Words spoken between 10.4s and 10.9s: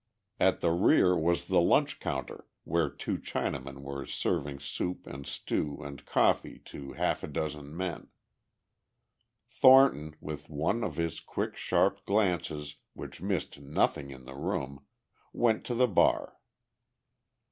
one